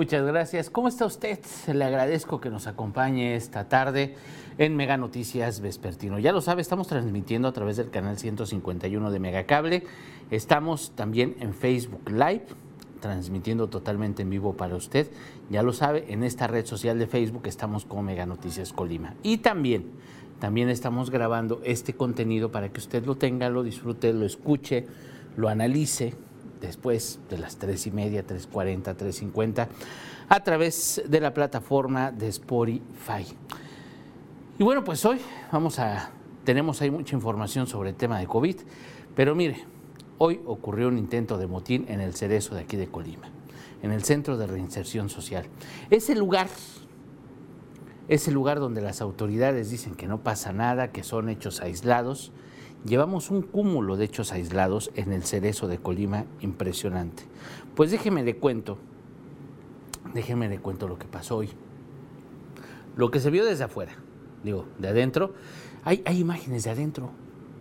[0.00, 0.70] Muchas gracias.
[0.70, 1.40] ¿Cómo está usted?
[1.70, 4.14] Le agradezco que nos acompañe esta tarde
[4.56, 6.18] en Mega Noticias Vespertino.
[6.18, 9.84] Ya lo sabe, estamos transmitiendo a través del canal 151 de Megacable.
[10.30, 12.46] Estamos también en Facebook Live,
[13.00, 15.10] transmitiendo totalmente en vivo para usted.
[15.50, 19.16] Ya lo sabe, en esta red social de Facebook estamos con Mega Noticias Colima.
[19.22, 19.90] Y también,
[20.38, 24.86] también estamos grabando este contenido para que usted lo tenga, lo disfrute, lo escuche,
[25.36, 26.14] lo analice
[26.60, 29.68] después de las tres y media, 3.40, 3.50,
[30.28, 33.26] a través de la plataforma de Spotify.
[34.58, 35.18] Y bueno, pues hoy
[35.50, 36.10] vamos a,
[36.44, 38.56] tenemos ahí mucha información sobre el tema de COVID,
[39.16, 39.64] pero mire,
[40.18, 43.30] hoy ocurrió un intento de motín en el cerezo de aquí de Colima,
[43.82, 45.46] en el Centro de Reinserción Social.
[45.88, 46.48] Ese lugar,
[48.08, 52.32] ese lugar donde las autoridades dicen que no pasa nada, que son hechos aislados,
[52.84, 57.24] llevamos un cúmulo de hechos aislados en el cerezo de Colima impresionante.
[57.74, 58.78] Pues déjeme le cuento,
[60.14, 61.50] déjeme le cuento lo que pasó hoy.
[62.96, 63.92] Lo que se vio desde afuera,
[64.42, 65.34] digo, de adentro,
[65.84, 67.10] hay, hay imágenes de adentro.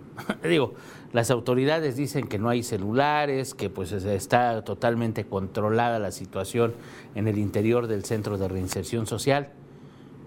[0.43, 0.73] digo,
[1.13, 6.73] las autoridades dicen que no hay celulares, que pues está totalmente controlada la situación
[7.15, 9.49] en el interior del centro de reinserción social,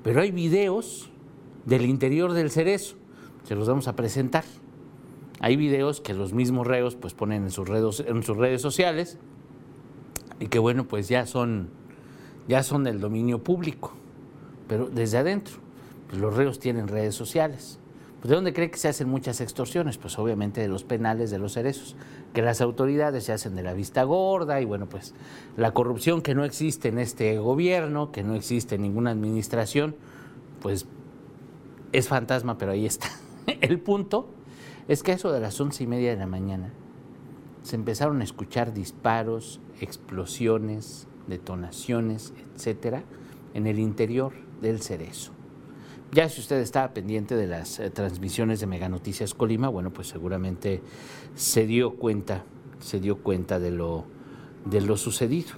[0.02, 1.10] pero hay videos
[1.66, 2.96] del interior del cerezo,
[3.44, 4.44] se los vamos a presentar.
[5.42, 9.18] Hay videos que los mismos reos pues ponen en sus redes, en sus redes sociales
[10.38, 11.68] y que bueno, pues ya son,
[12.46, 13.92] ya son del dominio público,
[14.68, 15.56] pero desde adentro.
[16.08, 17.80] Pues los reos tienen redes sociales.
[18.20, 19.98] Pues ¿De dónde cree que se hacen muchas extorsiones?
[19.98, 21.96] Pues obviamente de los penales de los cerezos,
[22.32, 25.12] que las autoridades se hacen de la vista gorda y bueno, pues
[25.56, 29.96] la corrupción que no existe en este gobierno, que no existe en ninguna administración,
[30.60, 30.86] pues
[31.90, 33.08] es fantasma, pero ahí está.
[33.60, 34.28] El punto
[34.88, 36.72] es que a eso de las once y media de la mañana
[37.62, 43.04] se empezaron a escuchar disparos, explosiones, detonaciones, etcétera,
[43.54, 45.32] en el interior del cerezo.
[46.12, 50.08] Ya si usted estaba pendiente de las eh, transmisiones de Mega Noticias Colima, bueno, pues
[50.08, 50.82] seguramente
[51.34, 52.44] se dio cuenta,
[52.80, 54.04] se dio cuenta de lo,
[54.66, 55.52] de lo sucedido.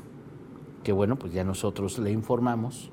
[0.84, 2.90] Que bueno, pues ya nosotros le informamos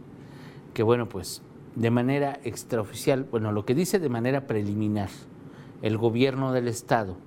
[0.74, 1.42] que bueno, pues
[1.76, 5.10] de manera extraoficial, bueno, lo que dice de manera preliminar,
[5.82, 7.18] el gobierno del Estado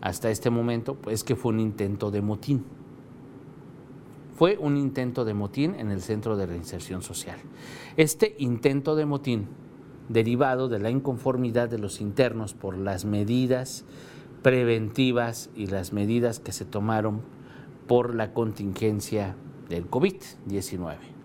[0.00, 2.64] hasta este momento pues que fue un intento de motín.
[4.36, 7.38] Fue un intento de motín en el Centro de Reinserción Social.
[7.96, 9.48] Este intento de motín,
[10.10, 13.84] derivado de la inconformidad de los internos por las medidas
[14.42, 17.22] preventivas y las medidas que se tomaron
[17.88, 19.36] por la contingencia
[19.68, 21.15] del COVID-19.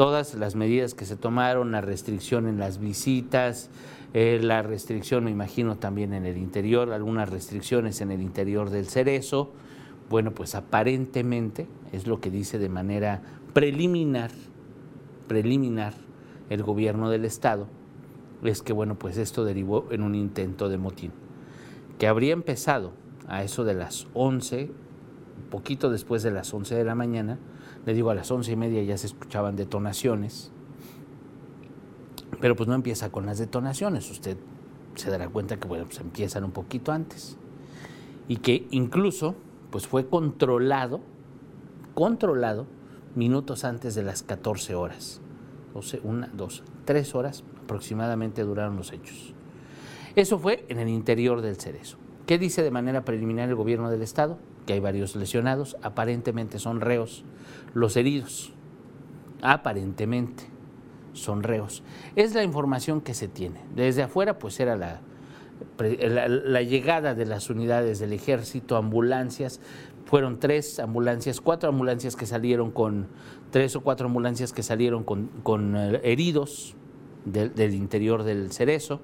[0.00, 3.68] Todas las medidas que se tomaron, la restricción en las visitas,
[4.14, 8.86] eh, la restricción, me imagino, también en el interior, algunas restricciones en el interior del
[8.86, 9.52] cerezo.
[10.08, 13.20] Bueno, pues aparentemente es lo que dice de manera
[13.52, 14.30] preliminar,
[15.28, 15.92] preliminar
[16.48, 17.66] el gobierno del Estado,
[18.42, 21.12] es que, bueno, pues esto derivó en un intento de motín,
[21.98, 22.92] que habría empezado
[23.28, 24.70] a eso de las 11,
[25.50, 27.38] poquito después de las 11 de la mañana,
[27.86, 30.52] le digo a las once y media ya se escuchaban detonaciones,
[32.40, 34.36] pero pues no empieza con las detonaciones, usted
[34.94, 37.36] se dará cuenta que bueno, pues empiezan un poquito antes.
[38.28, 39.34] Y que incluso
[39.70, 41.00] pues fue controlado,
[41.94, 42.66] controlado
[43.14, 45.20] minutos antes de las 14 horas.
[45.74, 49.34] O sea, una, dos, tres horas aproximadamente duraron los hechos.
[50.16, 51.98] Eso fue en el interior del cerezo.
[52.26, 54.38] ¿Qué dice de manera preliminar el gobierno del Estado?
[54.70, 57.24] Que hay varios lesionados, aparentemente son reos
[57.74, 58.52] los heridos.
[59.42, 60.44] Aparentemente
[61.12, 61.82] son reos.
[62.14, 63.60] Es la información que se tiene.
[63.74, 65.00] Desde afuera, pues era la,
[65.76, 69.60] la, llegada de las unidades del ejército, ambulancias,
[70.04, 73.08] fueron tres ambulancias, cuatro ambulancias que salieron con,
[73.50, 76.76] tres o cuatro ambulancias que salieron con, eh, heridos
[77.24, 79.00] del interior del cerezo.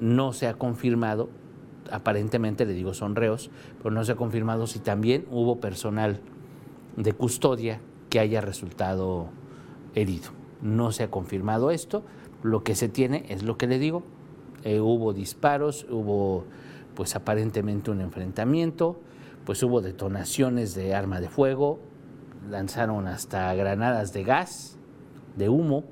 [0.00, 1.28] No se ha confirmado,
[1.92, 6.20] aparentemente le digo son reos, pero no se ha confirmado si también hubo personal
[6.96, 7.80] de custodia
[8.10, 9.28] que haya resultado
[9.94, 10.30] herido.
[10.60, 12.02] No se ha confirmado esto.
[12.42, 14.02] Lo que se tiene es lo que le digo.
[14.64, 16.44] Eh, hubo disparos, hubo
[16.94, 19.00] pues aparentemente un enfrentamiento,
[19.44, 21.80] pues hubo detonaciones de arma de fuego,
[22.50, 24.78] lanzaron hasta granadas de gas,
[25.36, 25.84] de humo.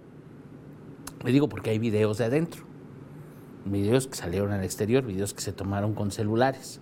[1.24, 2.64] Le digo porque hay videos de adentro,
[3.64, 6.80] videos que salieron al exterior, videos que se tomaron con celulares,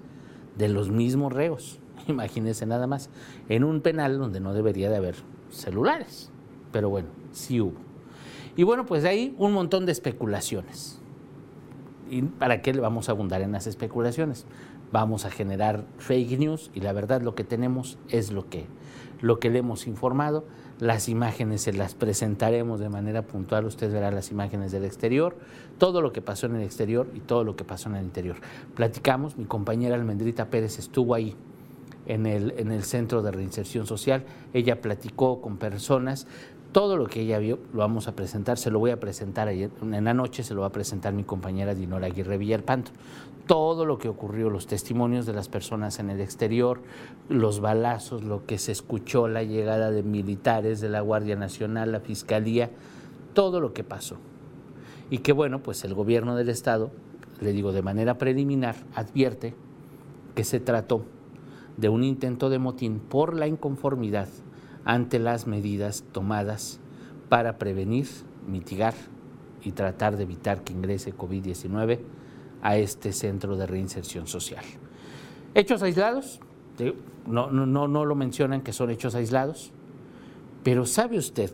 [0.56, 3.10] de los mismos reos, imagínense nada más,
[3.48, 5.16] en un penal donde no debería de haber
[5.50, 6.30] celulares,
[6.72, 7.78] pero bueno, sí hubo.
[8.56, 11.00] Y bueno, pues de ahí un montón de especulaciones.
[12.10, 14.46] ¿Y para qué le vamos a abundar en las especulaciones?
[14.92, 18.66] vamos a generar fake news y la verdad lo que tenemos es lo que,
[19.20, 20.44] lo que le hemos informado.
[20.80, 25.36] Las imágenes se las presentaremos de manera puntual, usted verá las imágenes del exterior,
[25.76, 28.36] todo lo que pasó en el exterior y todo lo que pasó en el interior.
[28.76, 31.34] Platicamos, mi compañera Almendrita Pérez estuvo ahí
[32.06, 36.26] en el, en el Centro de Reinserción Social, ella platicó con personas,
[36.72, 39.70] todo lo que ella vio lo vamos a presentar, se lo voy a presentar ayer,
[39.82, 42.90] en la noche se lo va a presentar mi compañera Dinora Aguirre Villalpanto
[43.48, 46.82] todo lo que ocurrió, los testimonios de las personas en el exterior,
[47.30, 52.00] los balazos, lo que se escuchó, la llegada de militares de la Guardia Nacional, la
[52.00, 52.70] Fiscalía,
[53.32, 54.18] todo lo que pasó.
[55.10, 56.90] Y que bueno, pues el gobierno del Estado,
[57.40, 59.54] le digo de manera preliminar, advierte
[60.34, 61.06] que se trató
[61.78, 64.28] de un intento de motín por la inconformidad
[64.88, 66.80] ante las medidas tomadas
[67.28, 68.06] para prevenir,
[68.46, 68.94] mitigar
[69.62, 72.00] y tratar de evitar que ingrese COVID-19
[72.62, 74.64] a este centro de reinserción social.
[75.54, 76.40] Hechos aislados,
[77.26, 79.72] no, lo mencionan que son hechos aislados,
[80.64, 81.50] pero ¿sabe usted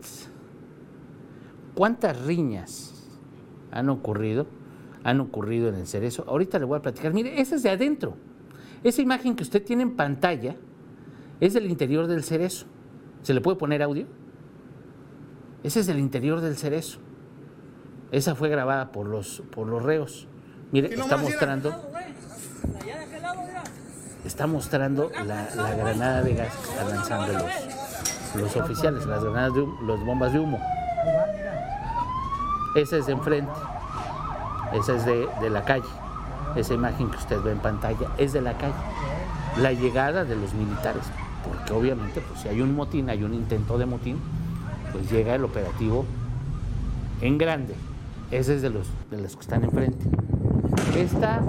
[1.75, 3.11] cuántas riñas
[3.73, 4.47] han ocurrido?
[5.03, 6.25] Han ocurrido en el cerezo.
[6.29, 7.13] Ahorita le voy a platicar.
[7.13, 8.17] Mire, esa es de adentro.
[8.85, 10.55] Esa imagen que usted tiene en pantalla
[11.41, 12.67] es del interior del cerezo.
[13.25, 14.07] ¿Se le puede poner audio?
[15.63, 16.99] Ese es del interior del cerezo.
[18.13, 20.29] Esa fue grabada por los, por los reos.
[20.73, 21.75] Mire, está mostrando.
[24.27, 29.61] Está mostrando la, granada de gas que están lanzando los, los oficiales, las granadas de
[29.63, 30.61] humo, las bombas de humo.
[32.77, 33.53] Esa es de enfrente.
[34.75, 35.89] Esa es de, de la calle.
[36.57, 38.75] Esa imagen que usted ve en pantalla es de la calle.
[39.57, 41.05] La llegada de los militares.
[41.65, 44.19] Porque obviamente, pues si hay un motín, hay un intento de motín,
[44.93, 46.05] pues llega el operativo
[47.23, 47.75] en grande.
[48.31, 50.05] Ese es de los, de los que están enfrente.
[50.95, 51.41] Esta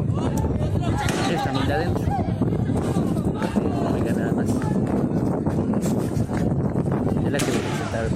[1.30, 2.04] es también de adentro.
[3.94, 4.50] Oiga, nada más.
[7.26, 8.12] Es la que le presentaron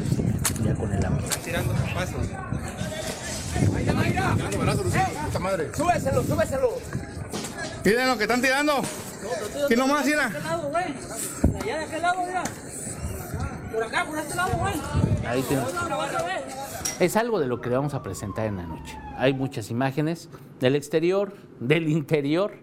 [0.63, 1.19] ya con el agua.
[1.44, 2.30] tirando pasos.
[5.28, 5.69] ¡Esta madre!
[5.75, 6.69] ¡Súbeselo, súbeselo!
[7.84, 8.81] Miren lo que están tirando.
[9.68, 10.31] ¿Quién nomás, mira?
[11.69, 12.44] Allá de aquel lado, mira.
[13.71, 14.74] Por acá, por este lado, güey.
[15.27, 15.68] Ahí tienes.
[17.00, 18.98] Es algo de lo que vamos a presentar en la noche.
[19.18, 20.30] Hay muchas imágenes
[20.60, 22.54] del exterior, del interior,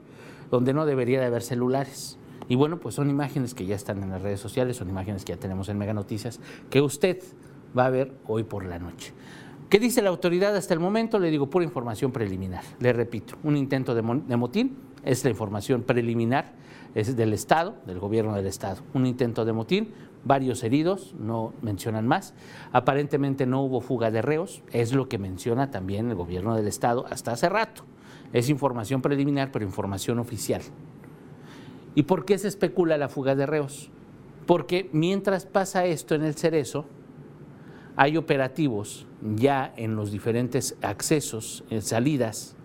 [0.51, 2.19] donde no debería de haber celulares.
[2.49, 5.35] Y bueno, pues son imágenes que ya están en las redes sociales, son imágenes que
[5.35, 7.23] ya tenemos en Mega Noticias, que usted
[7.79, 9.13] va a ver hoy por la noche.
[9.71, 11.19] ¿Qué dice la autoridad hasta el momento?
[11.19, 12.63] Le digo pura información preliminar.
[12.81, 16.53] Le repito, un intento de, motín es la información preliminar,
[16.97, 18.81] es del Estado, del gobierno del Estado.
[18.95, 19.93] Un intento de motín,
[20.25, 22.33] varios heridos, no mencionan más.
[22.73, 27.05] Aparentemente no hubo fuga de reos, es lo que menciona también el gobierno del Estado
[27.11, 27.83] hasta hace rato.
[28.33, 30.63] Es información preliminar, pero información oficial.
[31.95, 33.91] ¿Y por qué se especula la fuga de reos?
[34.47, 36.87] Porque mientras pasa esto en el Cerezo,
[37.95, 39.07] hay operativos
[39.37, 42.57] ya en los diferentes accesos, en salidas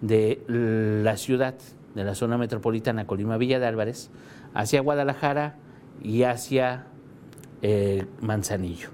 [0.00, 1.56] de la ciudad,
[1.96, 4.10] de la zona metropolitana Colima Villa de Álvarez,
[4.52, 5.56] hacia Guadalajara
[6.02, 6.86] y hacia
[7.62, 8.90] eh, Manzanillo.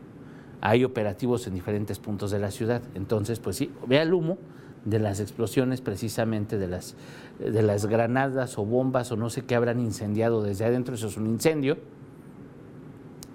[0.61, 2.81] Hay operativos en diferentes puntos de la ciudad.
[2.95, 4.39] Entonces, pues sí, vea el humo
[4.85, 6.95] de las explosiones precisamente de las,
[7.41, 10.95] de las granadas o bombas o no sé qué habrán incendiado desde adentro.
[10.95, 11.79] Eso es un incendio.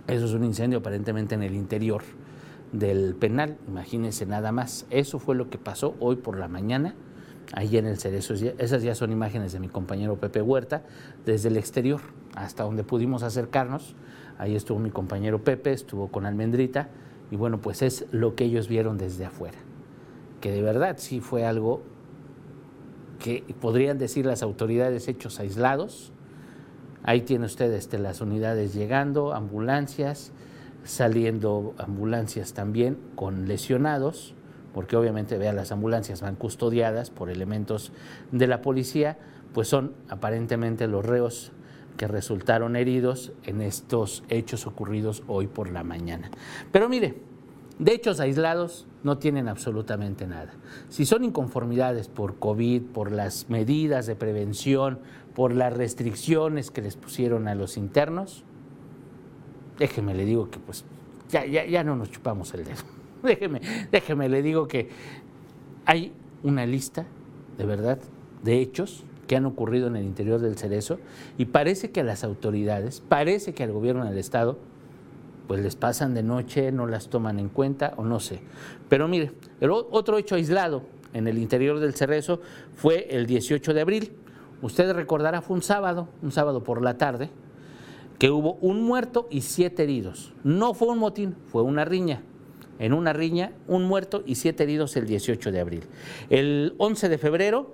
[0.08, 2.04] Eso es un incendio aparentemente en el interior
[2.72, 3.58] del penal.
[3.68, 4.86] Imagínense nada más.
[4.90, 6.96] Eso fue lo que pasó hoy por la mañana
[7.54, 8.34] ahí en el Cerezo.
[8.34, 10.84] Esas ya son imágenes de mi compañero Pepe Huerta
[11.26, 12.02] desde el exterior
[12.36, 13.96] hasta donde pudimos acercarnos
[14.38, 16.90] Ahí estuvo mi compañero Pepe, estuvo con Almendrita,
[17.32, 19.58] y bueno, pues es lo que ellos vieron desde afuera.
[20.42, 21.82] Que de verdad sí fue algo
[23.20, 26.12] que podrían decir las autoridades hechos aislados.
[27.04, 30.32] Ahí tiene usted este, las unidades llegando, ambulancias,
[30.84, 34.36] saliendo ambulancias también con lesionados,
[34.78, 37.92] porque obviamente, vea, las ambulancias van custodiadas por elementos
[38.32, 39.18] de la policía,
[39.52, 41.52] pues son aparentemente los reos
[41.98, 46.30] que resultaron heridos en estos hechos ocurridos hoy por la mañana.
[46.72, 47.16] Pero mire,
[47.80, 50.54] de hechos aislados no tienen absolutamente nada.
[50.90, 55.00] Si son inconformidades por COVID, por las medidas de prevención,
[55.34, 58.44] por las restricciones que les pusieron a los internos,
[59.80, 60.86] déjeme le digo que pues
[61.32, 62.97] ya, ya, ya no nos chupamos el dedo.
[63.24, 64.90] Déjeme, déjeme le digo que
[65.86, 67.06] hay una lista
[67.58, 68.00] de verdad
[68.44, 71.00] de hechos que han ocurrido en el interior del Cerezo
[71.38, 74.58] y parece que a las autoridades, parece que al gobierno del Estado,
[75.48, 78.42] pues les pasan de noche, no las toman en cuenta o no sé.
[78.90, 80.84] Pero mire, el otro hecho aislado
[81.14, 82.42] en el interior del Cerezo
[82.76, 84.12] fue el 18 de abril,
[84.62, 87.30] usted recordará, fue un sábado, un sábado por la tarde,
[88.20, 90.34] que hubo un muerto y siete heridos.
[90.44, 92.24] No fue un motín, fue una riña.
[92.80, 95.84] En una riña, un muerto y siete heridos el 18 de abril.
[96.30, 97.74] El 11 de febrero,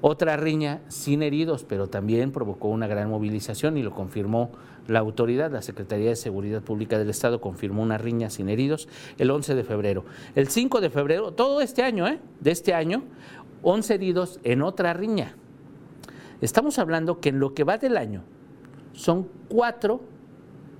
[0.00, 4.50] otra riña sin heridos, pero también provocó una gran movilización y lo confirmó
[4.88, 9.30] la autoridad, la Secretaría de Seguridad Pública del Estado confirmó una riña sin heridos el
[9.30, 10.04] 11 de febrero.
[10.34, 12.18] El 5 de febrero, todo este año, ¿eh?
[12.40, 13.04] de este año,
[13.62, 15.36] 11 heridos en otra riña.
[16.40, 18.22] Estamos hablando que en lo que va del año
[18.92, 20.00] son cuatro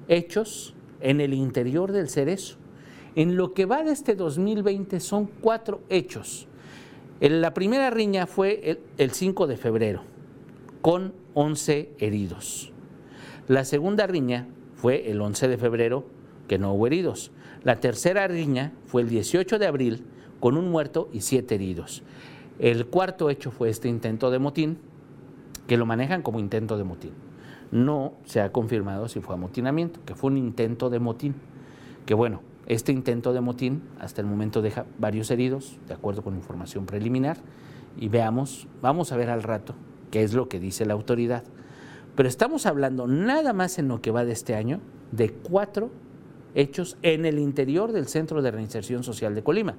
[0.09, 2.57] hechos en el interior del cerezo.
[3.15, 6.47] En lo que va de este 2020 son cuatro hechos
[7.29, 10.03] la primera riña fue el, 5 de febrero,
[10.81, 12.73] con 11 heridos.
[13.47, 16.05] La segunda riña fue el 11 de febrero,
[16.49, 17.31] que no hubo heridos.
[17.63, 20.05] La tercera riña fue el 18 de abril,
[20.41, 22.03] con un muerto y siete heridos.
[22.59, 24.79] El cuarto hecho fue este intento de motín,
[25.67, 27.13] que lo manejan como intento de motín.
[27.71, 31.35] No se ha confirmado si fue amotinamiento, que fue un intento de motín.
[32.07, 36.37] Que bueno, este intento de motín hasta el momento deja varios heridos, de acuerdo con
[36.37, 37.39] información preliminar,
[37.97, 39.75] y veamos, vamos a ver al rato
[40.13, 41.43] qué es lo que dice la autoridad.
[42.15, 45.91] Pero estamos hablando nada más en lo que va de este año de cuatro
[46.55, 49.75] hechos en el interior del Centro de Reinserción Social de Colima.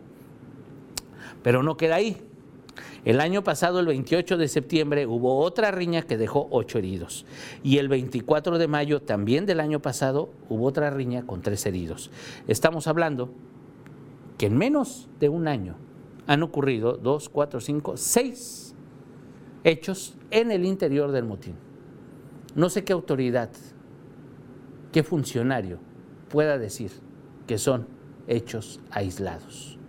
[1.44, 2.22] Pero no queda ahí.
[3.04, 7.26] El año pasado, el 28 de septiembre, hubo otra riña que dejó ocho heridos.
[7.64, 12.12] Y el 24 de mayo, también del año pasado, hubo otra riña con tres heridos.
[12.48, 13.34] Estamos hablando
[14.38, 15.78] que en menos de un año
[16.28, 18.76] han ocurrido dos, cuatro, cinco, seis
[19.64, 21.56] hechos en el interior del motín.
[22.54, 23.50] No sé qué autoridad,
[24.92, 25.80] qué funcionario
[26.30, 26.92] pueda decir
[27.48, 27.88] que son
[28.28, 29.80] hechos aislados.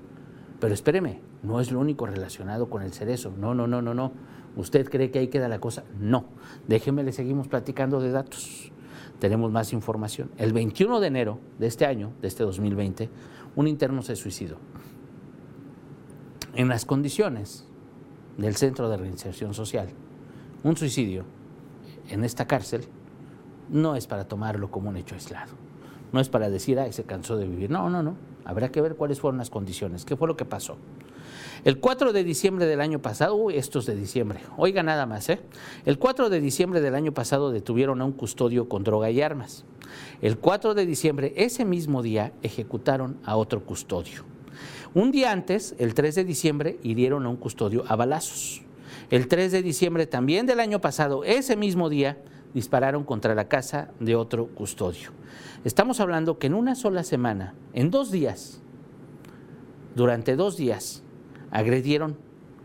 [0.61, 3.33] Pero espéreme, no es lo único relacionado con el cerezo.
[3.37, 4.13] No, no, no, no, no.
[4.57, 5.85] ¿Usted cree que ahí queda la cosa?
[5.99, 6.27] No.
[6.69, 8.71] Déjeme, le seguimos platicando de datos.
[9.19, 10.31] Tenemos más información.
[10.37, 13.09] El 21 de enero de este año, de este 2020,
[13.57, 14.57] un interno se suicidó.
[16.55, 17.67] En las condiciones
[18.37, 19.89] del Centro de Reinserción Social,
[20.63, 21.25] un suicidio
[22.09, 22.85] en esta cárcel
[23.71, 25.62] no es para tomarlo como un hecho aislado.
[26.13, 27.71] No es para decir, ay, se cansó de vivir.
[27.71, 28.17] No, no, no.
[28.45, 30.77] Habrá que ver cuáles fueron las condiciones, qué fue lo que pasó.
[31.65, 35.29] El 4 de diciembre del año pasado, uy, esto es de diciembre, oiga nada más,
[35.29, 35.39] ¿eh?
[35.87, 39.65] El 4 de diciembre del año pasado detuvieron a un custodio con droga y armas.
[40.21, 44.25] El 4 de diciembre, ese mismo día, ejecutaron a otro custodio.
[44.93, 48.63] Un día antes, el 3 de diciembre, hirieron a un custodio a balazos.
[49.11, 52.19] El 3 de diciembre también del año pasado, ese mismo día,
[52.55, 55.11] dispararon contra la casa de otro custodio.
[55.65, 58.61] Estamos hablando que en una sola semana, en dos días,
[59.95, 61.03] durante dos días,
[61.51, 62.17] agredieron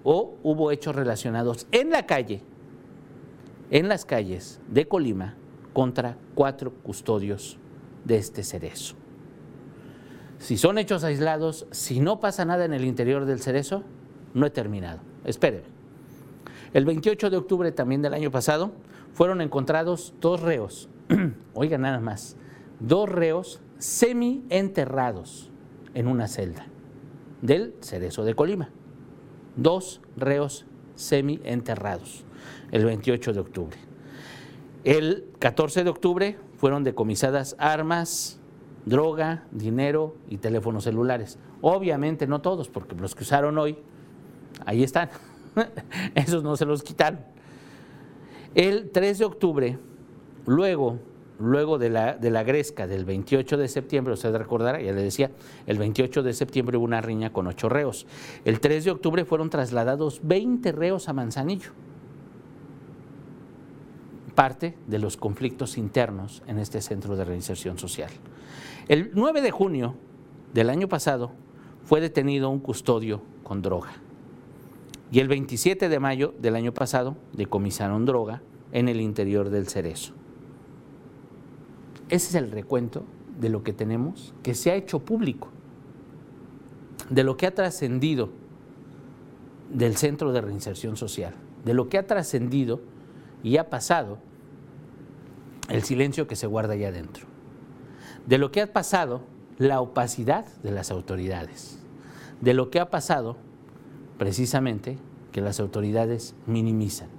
[0.04, 2.42] o hubo hechos relacionados en la calle,
[3.72, 5.36] en las calles de Colima,
[5.74, 7.58] contra cuatro custodios
[8.06, 8.96] de este cerezo.
[10.40, 13.84] Si son hechos aislados, si no pasa nada en el interior del cerezo,
[14.34, 15.00] no he terminado.
[15.26, 15.68] Espérenme.
[16.74, 18.72] El 28 de octubre también del año pasado
[19.18, 20.90] fueron encontrados dos reos,
[21.54, 22.38] oigan nada más,
[22.80, 25.52] dos reos semi enterrados
[25.94, 26.68] en una celda
[27.42, 28.70] del cerezo de Colima
[29.58, 32.24] dos reos semi-enterrados
[32.72, 33.78] el 28 de octubre.
[34.84, 38.40] El 14 de octubre fueron decomisadas armas,
[38.86, 41.38] droga, dinero y teléfonos celulares.
[41.62, 43.78] Obviamente no todos, porque los que usaron hoy,
[44.66, 45.10] ahí están.
[46.16, 47.20] Esos no se los quitaron.
[48.58, 49.78] El 3 de octubre,
[50.48, 50.98] luego
[51.40, 55.30] luego de la, de la gresca del 28 de septiembre, usted recordará, ya le decía,
[55.68, 58.08] el 28 de septiembre hubo una riña con ocho reos.
[58.46, 61.70] El 3 de octubre fueron trasladados 20 reos a Manzanillo.
[64.34, 68.10] Parte de los conflictos internos en este centro de reinserción social.
[68.88, 69.94] El 9 de junio
[70.56, 71.32] del año pasado
[71.84, 74.07] fue detenido un custodio con droga.
[75.12, 80.14] Y el 27 de mayo del año pasado decomisaron droga en el interior del cerezo.
[82.10, 83.04] Ese es el recuento
[83.40, 85.50] de lo que tenemos, que se ha hecho público,
[87.10, 88.30] de lo que ha trascendido
[89.72, 91.34] del Centro de Reinserción Social,
[91.64, 92.82] de lo que ha trascendido
[93.44, 94.20] y ha pasado
[95.70, 97.28] el silencio que se guarda allá adentro,
[98.26, 99.22] de lo que ha pasado
[99.58, 101.80] la opacidad de las autoridades,
[102.42, 103.38] de lo que ha pasado
[104.18, 104.98] precisamente
[105.32, 107.10] que las autoridades minimizan.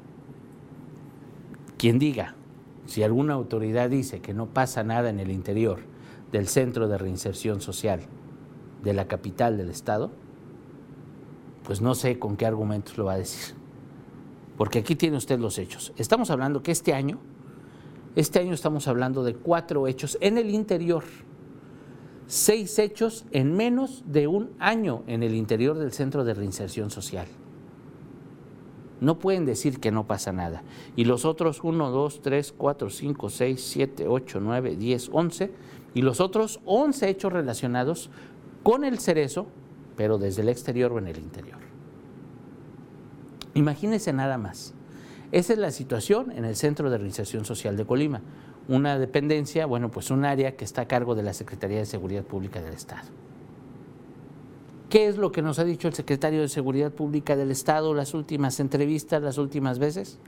[1.76, 2.34] Quien diga
[2.86, 5.80] si alguna autoridad dice que no pasa nada en el interior
[6.32, 8.00] del centro de reinserción social
[8.82, 10.10] de la capital del estado,
[11.64, 13.54] pues no sé con qué argumentos lo va a decir.
[14.56, 15.92] porque aquí tiene usted los hechos.
[15.98, 17.18] Estamos hablando que este año,
[18.16, 21.04] este año estamos hablando de cuatro hechos en el interior,
[22.28, 27.26] seis hechos en menos de un año en el interior del Centro de Reinserción Social.
[29.00, 30.62] No pueden decir que no pasa nada.
[30.94, 35.52] Y los otros 1, 2, 3, 4, 5, 6, 7, 8, 9, 10, 11,
[35.94, 38.10] y los otros 11 hechos relacionados
[38.62, 39.46] con el cerezo,
[39.96, 41.58] pero desde el exterior o en el interior.
[43.54, 44.74] Imagínense nada más.
[45.32, 48.20] Esa es la situación en el Centro de Reinserción Social de Colima,
[48.68, 52.22] una dependencia, bueno, pues un área que está a cargo de la Secretaría de Seguridad
[52.22, 53.08] Pública del Estado.
[54.90, 58.14] ¿Qué es lo que nos ha dicho el secretario de Seguridad Pública del Estado las
[58.14, 60.18] últimas entrevistas, las últimas veces?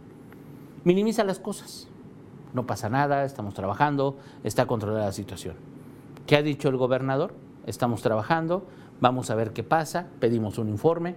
[0.84, 1.88] Minimiza las cosas.
[2.52, 5.54] No pasa nada, estamos trabajando, está controlada la situación.
[6.26, 7.34] ¿Qué ha dicho el gobernador?
[7.66, 8.66] Estamos trabajando,
[9.00, 11.16] vamos a ver qué pasa, pedimos un informe.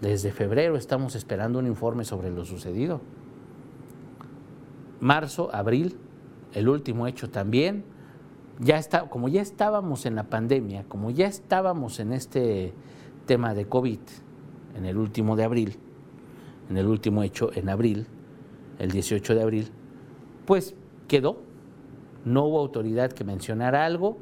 [0.00, 3.00] Desde febrero estamos esperando un informe sobre lo sucedido.
[5.04, 5.98] Marzo, abril,
[6.54, 7.84] el último hecho también,
[8.58, 12.72] ya está, como ya estábamos en la pandemia, como ya estábamos en este
[13.26, 13.98] tema de COVID,
[14.74, 15.76] en el último de abril,
[16.70, 18.06] en el último hecho en abril,
[18.78, 19.68] el 18 de abril,
[20.46, 20.74] pues
[21.06, 21.36] quedó.
[22.24, 24.16] No hubo autoridad que mencionara algo.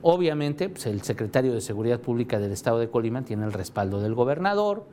[0.00, 4.14] Obviamente, pues el secretario de Seguridad Pública del Estado de Colima tiene el respaldo del
[4.14, 4.86] gobernador,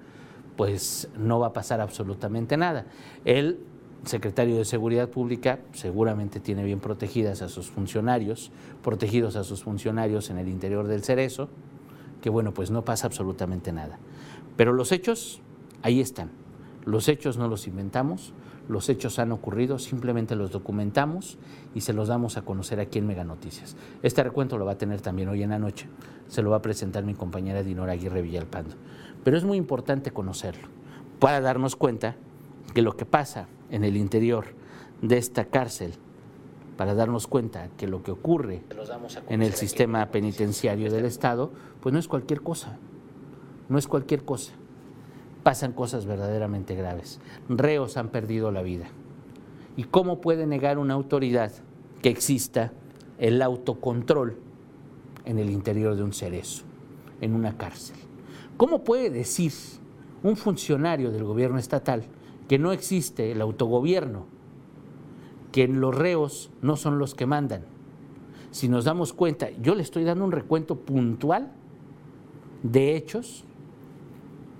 [0.57, 2.87] pues no va a pasar absolutamente nada.
[3.23, 3.61] Él
[4.05, 8.51] secretario de Seguridad Pública seguramente tiene bien protegidas a sus funcionarios,
[8.83, 11.49] protegidos a sus funcionarios en el interior del Cerezo,
[12.21, 13.99] que bueno, pues no pasa absolutamente nada.
[14.55, 15.41] Pero los hechos
[15.81, 16.31] ahí están.
[16.85, 18.33] Los hechos no los inventamos,
[18.69, 21.37] los hechos han ocurrido, simplemente los documentamos
[21.75, 23.75] y se los damos a conocer aquí en Mega Noticias.
[24.03, 25.87] Este recuento lo va a tener también hoy en la noche,
[26.27, 28.75] se lo va a presentar mi compañera Dinora Aguirre Villalpando.
[29.23, 30.67] Pero es muy importante conocerlo
[31.19, 32.15] para darnos cuenta
[32.73, 34.45] que lo que pasa en el interior
[35.01, 35.93] de esta cárcel
[36.77, 38.61] para darnos cuenta que lo que ocurre
[39.29, 41.51] en el sistema penitenciario del Estado,
[41.81, 42.77] pues no es cualquier cosa,
[43.67, 44.53] no es cualquier cosa.
[45.43, 47.19] Pasan cosas verdaderamente graves.
[47.49, 48.87] Reos han perdido la vida.
[49.75, 51.51] ¿Y cómo puede negar una autoridad
[52.01, 52.73] que exista
[53.17, 54.37] el autocontrol
[55.25, 56.63] en el interior de un cerezo,
[57.21, 57.95] en una cárcel?
[58.57, 59.53] ¿Cómo puede decir
[60.23, 62.03] un funcionario del gobierno estatal
[62.47, 64.25] que no existe el autogobierno,
[65.51, 67.65] que los reos no son los que mandan.
[68.51, 71.51] Si nos damos cuenta, yo le estoy dando un recuento puntual
[72.63, 73.43] de hechos,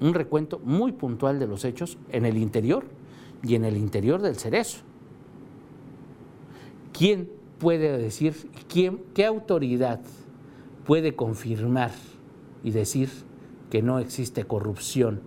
[0.02, 2.86] un recuento muy puntual de los hechos en el interior
[3.42, 4.80] y en el interior del cerezo.
[6.92, 10.02] ¿Quién puede decir, quién, qué autoridad
[10.86, 11.92] puede confirmar
[12.64, 13.10] y decir
[13.70, 15.22] que no existe corrupción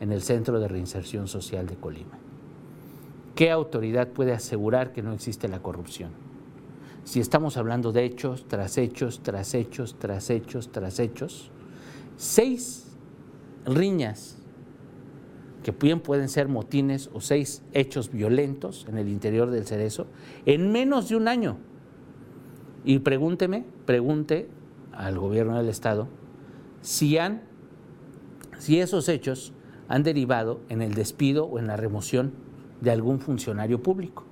[0.00, 2.18] en el Centro de Reinserción Social de Colima.
[3.34, 6.10] ¿Qué autoridad puede asegurar que no existe la corrupción?
[7.04, 11.50] Si estamos hablando de hechos tras hechos, tras hechos, tras hechos, tras hechos,
[12.16, 12.86] seis
[13.64, 14.36] riñas
[15.62, 20.06] que bien pueden ser motines o seis hechos violentos en el interior del cerezo
[20.46, 21.58] en menos de un año.
[22.84, 24.48] Y pregúnteme, pregunte
[24.92, 26.08] al gobierno del Estado
[26.80, 27.42] si han,
[28.58, 29.52] si esos hechos
[29.90, 32.32] han derivado en el despido o en la remoción
[32.80, 34.24] de algún funcionario público.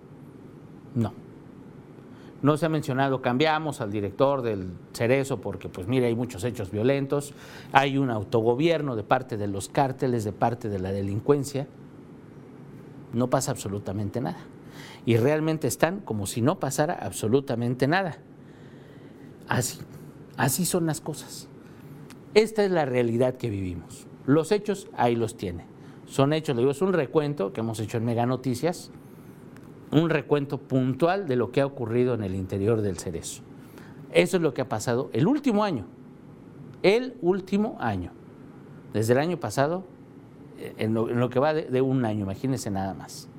[0.95, 1.13] No.
[2.43, 6.71] No se ha mencionado, cambiamos al director del Cerezo porque, pues mire, hay muchos hechos
[6.71, 7.35] violentos,
[7.73, 11.67] hay un autogobierno de parte de los cárteles, de parte de la delincuencia.
[13.13, 14.39] No pasa absolutamente nada.
[15.07, 18.19] Y realmente están como si no pasara absolutamente nada.
[19.49, 19.81] Así,
[20.37, 21.49] así son las cosas.
[22.35, 24.08] Esta es la realidad que vivimos.
[24.29, 25.65] Los hechos ahí los tiene.
[26.05, 28.91] Son hechos, le digo, es un recuento que hemos hecho en Mega Noticias,
[29.91, 33.41] un recuento puntual de lo que ha ocurrido en el interior del Cerezo.
[34.13, 35.87] Eso es lo que ha pasado el último año,
[36.83, 38.13] el último año.
[38.93, 39.85] Desde el año pasado,
[40.59, 43.31] eh, en lo, que va de, de, un año, imagínense nada más.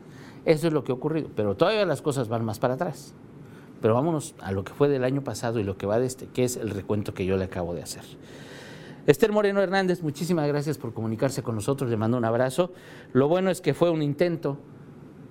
[0.43, 3.13] Eso es lo que ha ocurrido, pero todavía las cosas van más para atrás.
[3.80, 6.25] Pero vámonos a lo que fue del año pasado y lo que va de este,
[6.25, 8.06] que es el recuento que yo le acabo de hacer.
[9.10, 12.74] Esther Moreno Hernández, muchísimas gracias por comunicarse con nosotros, le mando un abrazo.
[13.12, 14.60] Lo bueno es que fue un intento.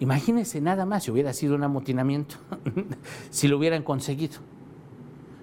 [0.01, 2.39] Imagínense nada más si hubiera sido un amotinamiento,
[3.31, 4.39] si lo hubieran conseguido.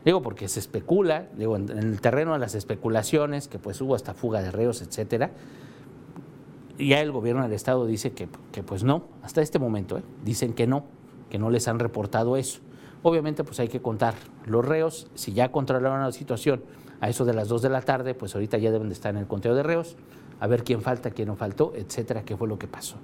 [0.04, 4.14] Digo, porque se especula, digo, en el terreno de las especulaciones, que pues hubo hasta
[4.14, 5.32] fuga de reos, etcétera.
[6.78, 8.28] Ya el gobierno del Estado dice que,
[8.64, 10.04] pues no, hasta este momento, ¿eh?
[10.26, 10.84] dicen que no,
[11.30, 12.60] que no les han reportado eso.
[13.02, 16.64] Obviamente, pues hay que contar los reos, si ya controlaron la situación
[17.02, 19.22] a eso de las 2 de la tarde, pues ahorita ya deben de estar en
[19.22, 19.96] el conteo de reos,
[20.40, 22.98] a ver quién falta, quién no faltó, etcétera, qué fue lo que pasó.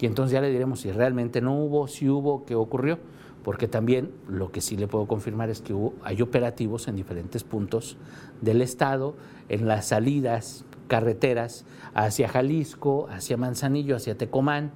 [0.00, 2.98] Y entonces ya le diremos si realmente no hubo, si hubo, qué ocurrió,
[3.44, 7.96] porque también lo que sí le puedo confirmar es que hay operativos en diferentes puntos
[8.40, 9.14] del estado,
[9.48, 14.72] en las salidas carreteras hacia Jalisco, hacia Manzanillo, hacia Tecomán,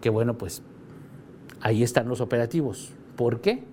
[0.00, 0.62] que bueno, pues
[1.60, 2.92] ahí están los operativos.
[3.16, 3.64] ¿Por qué?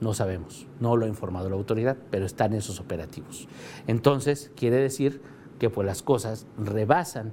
[0.00, 3.48] No sabemos, no lo ha informado la autoridad, pero están esos operativos.
[3.86, 5.22] Entonces, quiere decir
[5.58, 7.32] que pues las cosas rebasan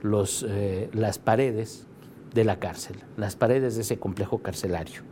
[0.00, 1.86] los, eh, las paredes
[2.32, 5.02] de la cárcel, las paredes de ese complejo carcelario.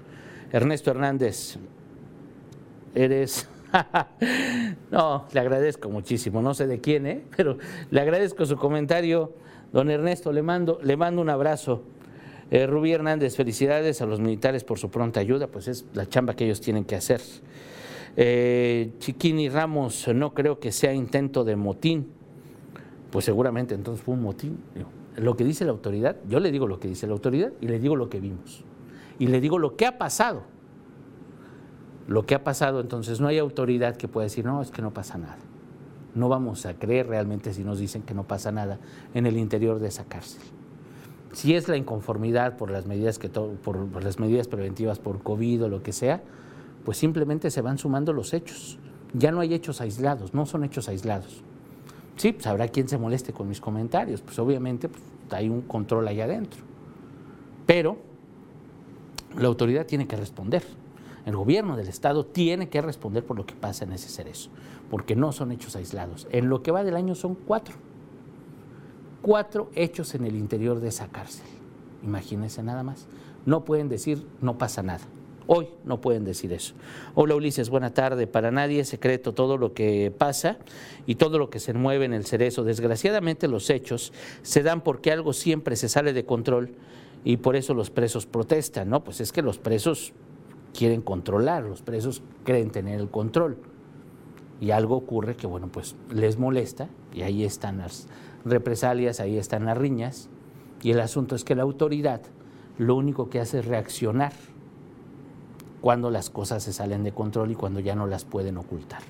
[0.53, 1.59] Ernesto Hernández,
[2.95, 3.49] eres...
[4.91, 7.25] no, le agradezco muchísimo, no sé de quién, ¿eh?
[7.37, 7.59] pero
[7.91, 9.35] le agradezco su comentario.
[9.73, 11.85] Don Ernesto, le mando, le mando un abrazo.
[12.51, 16.35] Eh, Rubí Hernández, felicidades a los militares por su pronta ayuda, pues es la chamba
[16.35, 17.21] que ellos tienen que hacer.
[18.17, 22.09] Eh, Chiquini Ramos, no creo que sea intento de motín.
[23.13, 24.59] Pues seguramente entonces fue un motín.
[25.17, 27.79] Lo que dice la autoridad, yo le digo lo que dice la autoridad y le
[27.79, 28.65] digo lo que vimos.
[29.19, 30.43] Y le digo lo que ha pasado.
[32.09, 34.93] Lo que ha pasado, entonces no hay autoridad que pueda decir, no, es que no
[34.93, 35.39] pasa nada.
[36.17, 38.81] No vamos a creer realmente si nos dicen que no pasa nada
[39.15, 40.43] en el interior de esa cárcel
[41.33, 45.69] si es la inconformidad por las medidas que por, las medidas preventivas por COVID o
[45.69, 46.23] lo que sea,
[46.85, 48.79] pues simplemente se van sumando los hechos.
[49.13, 51.43] Ya no hay hechos aislados, no son hechos aislados.
[52.17, 56.09] Sí, pues habrá quien se moleste con mis comentarios, pues obviamente pues, hay un control
[56.09, 56.63] ahí adentro.
[57.67, 57.99] Pero
[59.39, 60.65] la autoridad tiene que responder.
[61.27, 64.51] El gobierno del Estado tiene que responder por lo que pasa en ese cerezo,
[64.91, 66.27] porque no son hechos aislados.
[66.33, 67.77] En lo que va del año son cuatro
[69.23, 71.47] cuatro hechos en el interior de esa cárcel.
[72.03, 73.07] Imagínense nada más.
[73.47, 75.05] No pueden decir no pasa nada.
[75.47, 76.75] Hoy no pueden decir eso.
[77.15, 78.29] Hola Ulises, buena tarde.
[78.29, 80.59] Para nadie es secreto todo lo que pasa
[81.07, 82.63] y todo lo que se mueve en el cerezo.
[82.63, 86.77] Desgraciadamente los hechos se dan porque algo siempre se sale de control
[87.25, 89.03] y por eso los presos protestan, ¿no?
[89.03, 90.13] Pues es que los presos
[90.73, 93.57] quieren controlar, los presos creen tener el control.
[94.61, 98.09] Y algo ocurre que, bueno, pues les molesta y ahí están las,
[98.45, 100.29] represalias, ahí están las riñas,
[100.83, 102.23] y el asunto es que la autoridad
[102.79, 104.33] lo único que hace es reaccionar
[105.81, 109.03] cuando las cosas se salen de control y cuando ya no las pueden ocultar.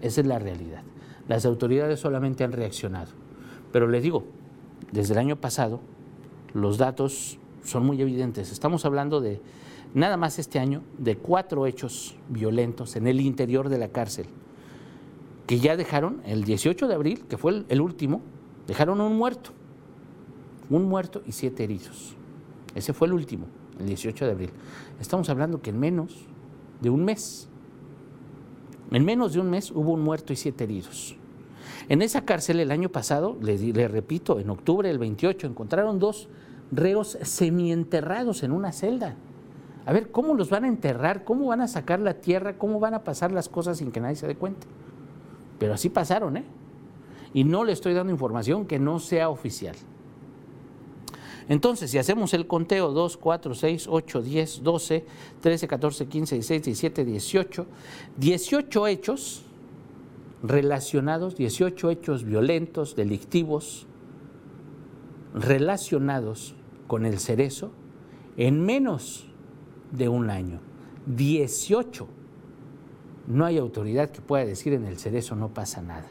[0.00, 0.82] Esa es la realidad.
[1.28, 3.12] Las autoridades solamente han reaccionado.
[3.72, 4.24] Pero les digo,
[4.92, 5.80] desde el año pasado
[6.54, 8.52] los datos son muy evidentes.
[8.52, 9.40] Estamos hablando de,
[9.92, 14.26] nada más este año, de cuatro hechos violentos en el interior de la cárcel,
[15.46, 18.20] que ya dejaron el 18 de abril, que fue el, último,
[18.66, 19.50] Dejaron un muerto,
[20.70, 22.16] un muerto y siete heridos.
[22.74, 23.46] Ese fue el último,
[23.78, 24.50] el 18 de abril.
[25.00, 26.26] Estamos hablando que en menos
[26.80, 27.48] de un mes,
[28.90, 31.16] en menos de un mes hubo un muerto y siete heridos.
[31.88, 36.28] En esa cárcel el año pasado, le, repito, en octubre del 28, encontraron dos
[36.72, 39.14] reos semienterrados en una celda.
[39.84, 41.22] A ver, ¿cómo los van a enterrar?
[41.22, 42.58] ¿Cómo van a sacar la tierra?
[42.58, 44.66] ¿Cómo van a pasar las cosas sin que nadie se dé cuenta?
[45.58, 46.44] Pero así pasaron, ¿eh?
[47.36, 49.76] y no le estoy dando información que no sea oficial.
[51.48, 55.04] Entonces, si hacemos el conteo 2, 4, 6, 8, 10, 12,
[55.40, 57.66] 13, 14, 15, 16, 17, 18,
[58.16, 59.42] 18 hechos
[60.42, 63.86] relacionados, 18 hechos violentos, delictivos,
[65.34, 66.54] relacionados
[66.86, 67.70] con el cerezo
[68.36, 69.26] en menos
[69.92, 70.60] de un año.
[71.06, 72.08] 18.
[73.26, 76.06] No hay autoridad que pueda decir en el cerezo no pasa nada.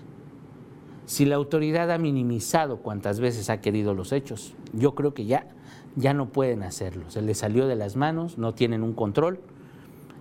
[1.06, 5.48] Si la autoridad ha minimizado cuantas veces ha querido los hechos, yo creo que ya,
[5.96, 7.10] ya no pueden hacerlo.
[7.10, 9.40] Se les salió de las manos, no tienen un control.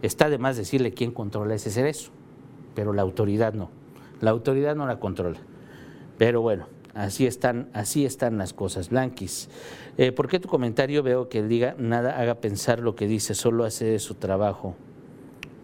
[0.02, 2.10] Está de más decirle quién controla ese cerezo,
[2.74, 3.70] pero la autoridad no.
[4.20, 5.38] La autoridad no la controla.
[6.18, 8.90] Pero bueno, así están, así están las cosas.
[8.90, 9.48] Blanquis,
[9.96, 13.64] eh, ¿por qué tu comentario veo que diga nada haga pensar lo que dice, solo
[13.64, 14.76] hace su trabajo?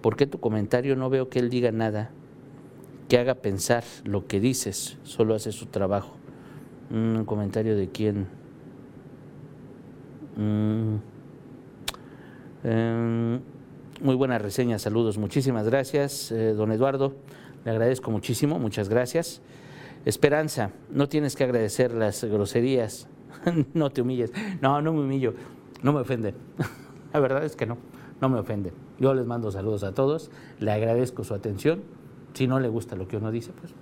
[0.00, 2.10] ¿Por qué tu comentario no veo que él diga nada?
[3.10, 6.12] que haga pensar lo que dices, solo hace su trabajo.
[6.90, 8.28] Un comentario de quién.
[10.36, 10.94] Mm.
[12.62, 13.40] Em,
[14.00, 17.16] muy buena reseña, saludos, muchísimas gracias, eh, don Eduardo,
[17.64, 19.42] le agradezco muchísimo, muchas gracias.
[20.04, 23.08] Esperanza, no tienes que agradecer las groserías,
[23.74, 25.34] no te humilles, no, no me humillo,
[25.82, 26.34] no me ofende,
[27.12, 27.76] la verdad es que no,
[28.20, 28.72] no me ofende.
[29.00, 31.82] Yo les mando saludos a todos, le agradezco su atención
[32.34, 33.72] si no le gusta lo que uno dice, pues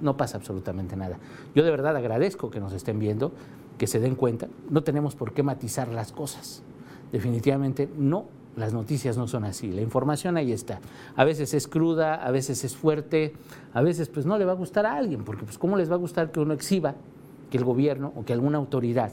[0.00, 1.18] no pasa absolutamente nada.
[1.54, 3.32] Yo de verdad agradezco que nos estén viendo,
[3.78, 4.48] que se den cuenta.
[4.70, 6.62] No tenemos por qué matizar las cosas.
[7.12, 9.70] Definitivamente no, las noticias no son así.
[9.72, 10.80] La información ahí está.
[11.14, 13.34] A veces es cruda, a veces es fuerte,
[13.72, 15.94] a veces pues no le va a gustar a alguien, porque pues cómo les va
[15.94, 16.94] a gustar que uno exhiba
[17.50, 19.12] que el gobierno o que alguna autoridad,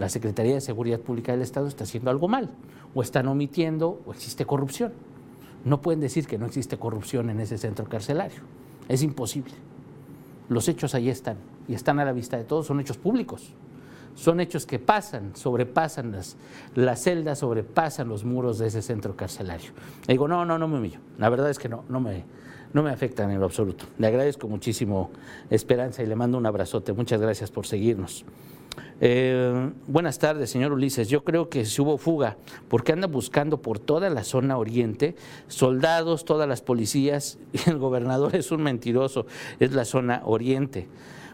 [0.00, 2.50] la Secretaría de Seguridad Pública del Estado está haciendo algo mal,
[2.94, 4.92] o están omitiendo, o existe corrupción.
[5.64, 8.40] No pueden decir que no existe corrupción en ese centro carcelario.
[8.88, 9.52] Es imposible.
[10.48, 11.36] Los hechos ahí están
[11.68, 13.52] y están a la vista de todos, son hechos públicos
[14.14, 16.36] son hechos que pasan, sobrepasan las,
[16.74, 19.70] las celdas, sobrepasan los muros de ese centro carcelario.
[20.06, 20.98] Le digo, no, no, no me humillo.
[21.16, 22.24] La verdad es que no, no me,
[22.74, 23.86] no me afectan en lo absoluto.
[23.98, 25.10] Le agradezco muchísimo
[25.48, 26.92] Esperanza y le mando un abrazote.
[26.92, 28.24] Muchas gracias por seguirnos.
[29.00, 31.08] Eh, buenas tardes, señor Ulises.
[31.08, 32.36] Yo creo que si hubo fuga,
[32.68, 35.16] porque anda buscando por toda la zona oriente
[35.48, 39.26] soldados, todas las policías, y el gobernador es un mentiroso,
[39.58, 40.88] es la zona oriente.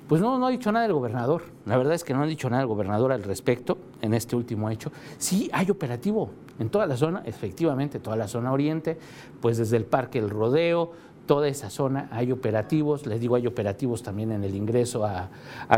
[0.09, 1.43] Pues no, no ha dicho nada el gobernador.
[1.65, 4.71] La verdad es que no ha dicho nada el gobernador al respecto en este último
[4.71, 4.93] hecho.
[5.19, 6.31] Sí hay operativo
[6.61, 8.97] en toda la zona, efectivamente, toda la zona oriente,
[9.41, 10.93] pues desde el Parque El Rodeo,
[11.27, 13.07] toda esa zona hay operativos.
[13.07, 15.31] Les digo, hay operativos también en el ingreso a,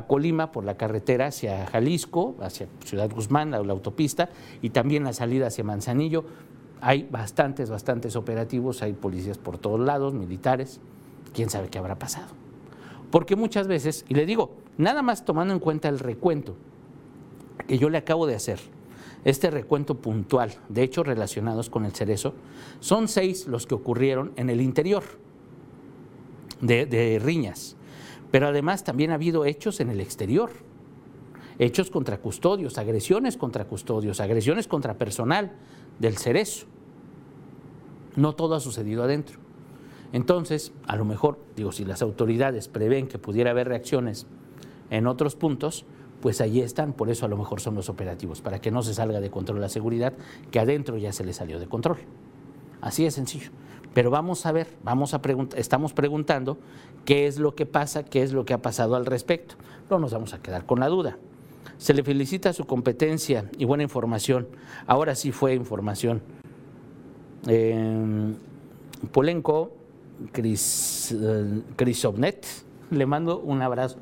[0.06, 4.28] Colima por la carretera hacia Jalisco, hacia Ciudad Guzmán, la, la autopista,
[4.62, 6.24] y también la salida hacia Manzanillo.
[6.80, 10.80] Hay bastantes, bastantes operativos, hay policías por todos lados, militares.
[11.34, 12.28] ¿Quién sabe qué habrá pasado?
[13.10, 16.54] Porque muchas veces, y le digo, nada más tomando en cuenta el recuento
[17.66, 18.60] que yo le acabo de hacer,
[19.24, 22.34] este recuento puntual de hechos relacionados con el cerezo,
[22.80, 25.02] son seis los que ocurrieron en el interior
[26.60, 27.76] de, riñas.
[28.30, 30.50] Pero además también ha habido hechos en el exterior,
[31.58, 35.52] hechos contra custodios, agresiones contra custodios, agresiones contra personal
[35.98, 36.66] del cerezo.
[38.16, 39.38] No todo ha sucedido adentro.
[40.12, 44.26] Entonces, a lo mejor, digo, si las autoridades prevén que pudiera haber reacciones
[44.90, 45.84] en otros puntos,
[46.20, 48.94] pues allí están, por eso a lo mejor son los operativos, para que no se
[48.94, 50.14] salga de control la seguridad,
[50.50, 51.98] que adentro ya se le salió de control.
[52.80, 53.50] Así de sencillo.
[53.98, 56.56] Pero vamos a ver, vamos a preguntar, estamos preguntando
[57.04, 59.56] qué es lo que pasa, qué es lo que ha pasado al respecto.
[59.90, 61.18] No nos vamos a quedar con la duda.
[61.78, 64.46] Se le felicita su competencia y buena información.
[64.86, 66.22] Ahora sí fue información.
[67.48, 68.34] Eh,
[69.10, 69.72] Polenco
[70.30, 71.16] Cris,
[71.74, 72.46] Crisovnet.
[72.92, 73.98] Le mando un abrazo.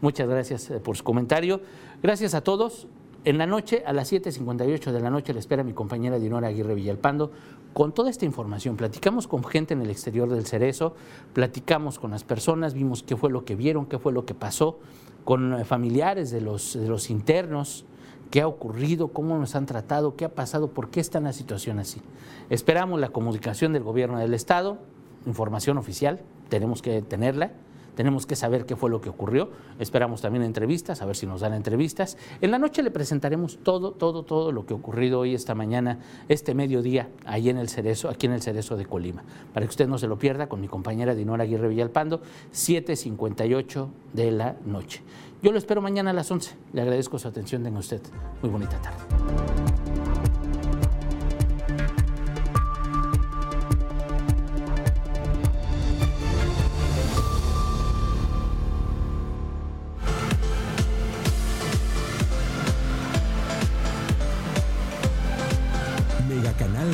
[0.00, 1.60] Muchas gracias eh, por su comentario.
[2.02, 2.88] Gracias a todos.
[3.26, 6.76] En la noche, a las 7.58 de la noche, le espera mi compañera Dinora Aguirre
[6.76, 7.32] Villalpando
[7.72, 8.76] con toda esta información.
[8.76, 10.94] Platicamos con gente en el exterior del Cerezo,
[11.32, 14.78] platicamos con las personas, vimos qué fue lo que vieron, qué fue lo que pasó,
[15.24, 17.84] con eh, familiares de los, de los internos,
[18.30, 21.32] qué ha ocurrido, cómo nos han tratado, qué ha pasado, por qué está en la
[21.32, 22.00] situación así.
[22.48, 24.78] Esperamos la comunicación del gobierno del Estado,
[25.26, 27.50] información oficial, tenemos que tenerla,
[27.96, 29.50] tenemos que saber qué fue lo que ocurrió.
[29.80, 32.16] Esperamos también entrevistas, a ver si nos dan entrevistas.
[32.40, 35.98] En la noche le presentaremos todo, todo, todo lo que ha ocurrido hoy, esta mañana,
[36.28, 39.24] este mediodía, ahí en el Cerezo, aquí en el Cerezo de Colima.
[39.52, 42.20] Para que usted no se lo pierda, con mi compañera Dinora Aguirre Villalpando,
[42.52, 45.02] 7.58 de la noche.
[45.42, 46.54] Yo lo espero mañana a las 11.
[46.72, 47.62] Le agradezco su atención.
[47.62, 48.00] Tenga usted
[48.42, 49.85] muy bonita tarde.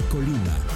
[0.08, 0.71] Colima